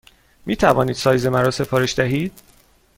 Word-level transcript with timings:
می 0.45 0.55
توانید 0.55 0.95
سایز 0.95 1.27
مرا 1.27 1.51
سفارش 1.51 1.95
دهید؟ 1.95 2.41